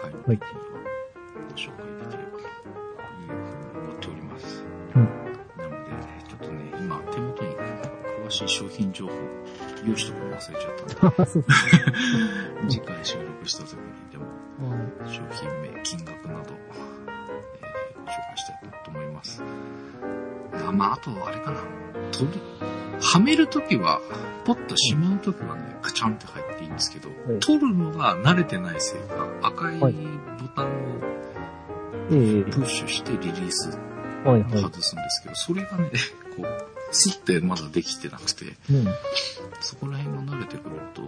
[0.02, 0.42] 回の時には
[1.50, 4.64] ご紹介できればというふうに思っております。
[4.96, 5.04] うん。
[5.04, 5.92] なので、
[6.28, 9.14] ちょっとね、今手元に詳しい商品情報
[9.86, 10.76] 用意しとくの忘れちゃっ
[11.16, 13.80] たんで、 次回収録した時に
[14.12, 14.26] でも
[14.70, 16.54] はい商品名、金額など、
[18.08, 19.44] 紹介したいと思います。
[20.68, 21.60] あまあ、あと、あれかな。
[23.00, 24.02] はめるときは、
[24.46, 29.96] ポッとしまうときはね、カチャンって入っていいんですけど、い取るのが慣れてないせいか、赤いボはい
[30.56, 30.70] タンを
[32.10, 33.78] ええプッシュしてリリース。
[34.26, 35.92] 外すんですけど、それがね、
[36.36, 38.88] こう、スってまだできてなくて、うん。
[39.60, 41.06] そこら辺が慣れてくると、意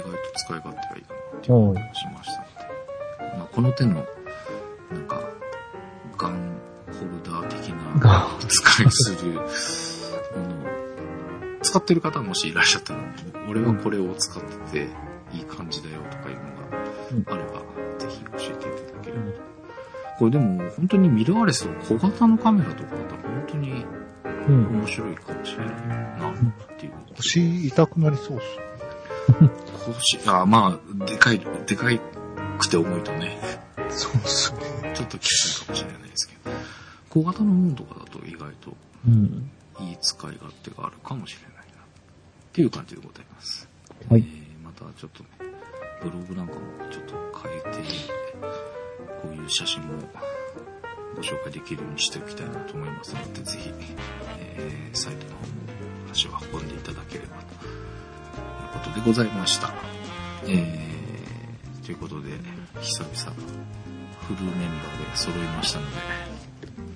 [0.00, 4.06] 外と使い勝手がいいかなっていう感じがしましたので、まあ、この手の、
[6.22, 6.52] ガン
[6.86, 9.48] ホルダー的なが、使いするものを、
[11.62, 13.00] 使ってる方もしいらっしゃったら、
[13.48, 14.88] 俺はこれを使ってて
[15.32, 17.62] いい感じだよとかいうのがあれば、
[17.98, 19.40] ぜひ教えていただければと。
[20.18, 23.84] これでも本当にミラーレスの小型のカメラとかだったら本当に
[24.48, 24.66] うん。
[24.80, 25.76] 面白いかもしれない
[26.20, 26.92] なっていう。
[27.16, 28.44] 腰痛くなりそうっす。
[30.00, 32.00] 腰、あ、まあ、でかい、でかい
[32.58, 33.38] くて重いとね、
[33.90, 34.71] そうっすね。
[35.02, 36.50] ちょっときついかもしれないですけど、
[37.10, 38.76] 小型のものとかだと意外と
[39.06, 39.50] うん。
[39.80, 41.64] いい使い勝手があるかもしれないな、っ
[42.52, 43.66] ていう感じでございます。
[44.08, 45.28] はいえーまたちょっとね、
[46.02, 47.68] ブログなんかもちょっと変えて、
[49.22, 49.94] こういう写真も
[51.16, 53.72] ご紹介できるようにしておきたいなと思いますので、ぜひ、
[54.38, 55.52] えーサイトの方も
[56.12, 57.54] 足を運んでいただければと
[58.78, 59.72] いうことでございました。
[60.44, 62.30] えーということで、
[62.80, 63.36] 久々、
[64.28, 65.96] フルメンバーで揃いましたので、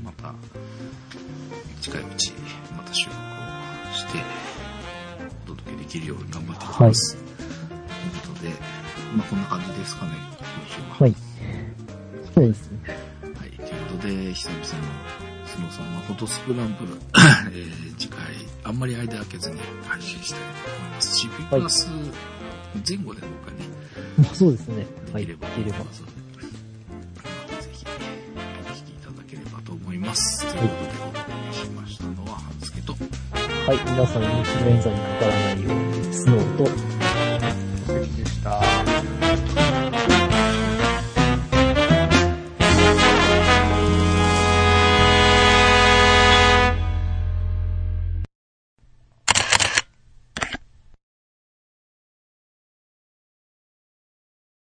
[0.05, 0.35] また、
[1.81, 2.33] 近いうち、
[2.77, 4.19] また収録をして、
[5.45, 7.17] お届けできるように頑張っていきます。
[7.17, 7.31] という
[8.29, 8.51] ことで、
[9.17, 10.97] まあこんな感じですかね、今週は。
[11.01, 11.15] はい。
[12.35, 12.79] そうですね。
[13.23, 13.51] はい。
[13.51, 14.67] ということで、久々の
[15.47, 16.93] スノーさんのフォトスクランブル、
[17.53, 18.21] えー、次回、
[18.65, 20.47] あんまり間空けずに配信したいと
[20.79, 21.89] 思いますし、プラス
[22.89, 23.67] 前後でどっかね、
[24.19, 24.87] まあそうですね。
[25.13, 25.27] はい。
[25.27, 26.16] できれば、できれば。
[30.57, 30.73] お届
[31.49, 32.99] けしましたのは、半助と、は
[33.75, 33.79] い。
[33.85, 36.96] 皆さん、インフルエンザにかからないように、スノーと、